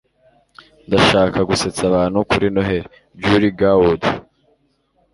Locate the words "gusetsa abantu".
1.49-2.17